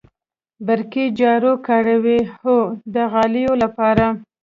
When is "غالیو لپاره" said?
3.11-4.05